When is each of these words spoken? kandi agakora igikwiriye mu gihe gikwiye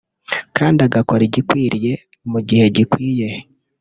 kandi 0.57 0.79
agakora 0.87 1.21
igikwiriye 1.29 1.93
mu 2.31 2.39
gihe 2.47 2.65
gikwiye 2.75 3.27